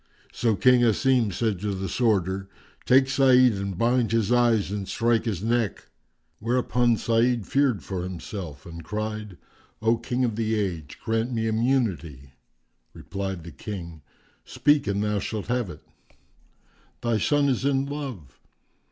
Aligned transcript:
So 0.33 0.55
King 0.55 0.81
Asim 0.81 1.31
said 1.31 1.59
to 1.59 1.75
the 1.75 1.87
Sworder, 1.87 2.47
"Take 2.87 3.07
Sa'id 3.07 3.53
and 3.53 3.77
bind 3.77 4.11
his 4.11 4.31
eyes 4.31 4.71
and 4.71 4.87
strike 4.87 5.25
his 5.25 5.43
neck." 5.43 5.89
Whereupon 6.39 6.97
Sa'id 6.97 7.45
feared 7.45 7.83
for 7.83 8.01
himself 8.01 8.65
and 8.65 8.83
cried, 8.83 9.37
"O 9.79 9.97
King 9.97 10.25
of 10.25 10.37
the 10.37 10.59
Age, 10.59 10.97
grant 11.05 11.31
me 11.31 11.45
immunity." 11.45 12.33
Replied 12.93 13.43
the 13.43 13.51
King, 13.51 14.01
"Speak 14.43 14.87
and 14.87 15.03
thou 15.03 15.19
shalt 15.19 15.45
have 15.49 15.69
it." 15.69 15.83
"Thy 17.01 17.19
son 17.19 17.47
is 17.47 17.63
in 17.63 17.85
love." 17.85 18.39